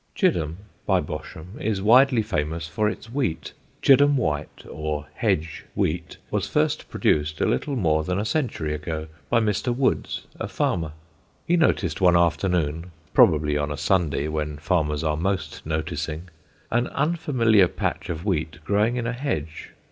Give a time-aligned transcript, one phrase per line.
[0.15, 0.57] [Sidenote: CHIDHAM WHEAT] Chidham,
[0.87, 3.53] by Bosham, is widely famous for its wheat.
[3.83, 9.05] Chidham White, or Hedge, wheat was first produced a little more than a century ago
[9.29, 9.75] by Mr.
[9.77, 10.93] Woods, a farmer.
[11.45, 16.29] He noticed one afternoon (probably on a Sunday, when farmers are most noticing)
[16.71, 19.69] an unfamiliar patch of wheat growing in a hedge.